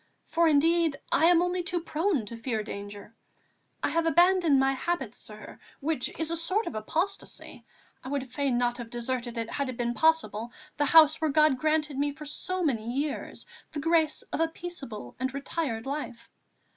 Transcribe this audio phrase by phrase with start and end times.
[0.25, 3.13] For indeed, I am only too prone to fear danger.
[3.83, 7.67] I have abandoned my habit, sir, which is a sort of apostasy;
[8.03, 11.99] I would fain not have deserted, had it been possible, the House where God granted
[11.99, 16.31] me for so many years the grace of a peaceable and retired life.